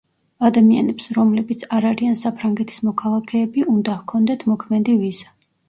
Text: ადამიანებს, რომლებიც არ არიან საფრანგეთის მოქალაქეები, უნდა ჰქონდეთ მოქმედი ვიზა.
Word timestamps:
ადამიანებს, 0.47 1.05
რომლებიც 1.17 1.65
არ 1.77 1.87
არიან 1.91 2.17
საფრანგეთის 2.23 2.81
მოქალაქეები, 2.89 3.69
უნდა 3.77 4.01
ჰქონდეთ 4.01 4.51
მოქმედი 4.53 5.01
ვიზა. 5.07 5.33